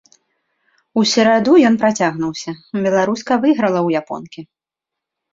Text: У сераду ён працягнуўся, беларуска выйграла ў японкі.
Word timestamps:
У 0.99 1.01
сераду 1.11 1.51
ён 1.67 1.75
працягнуўся, 1.83 2.51
беларуска 2.85 3.33
выйграла 3.43 3.79
ў 3.87 4.01
японкі. 4.01 4.41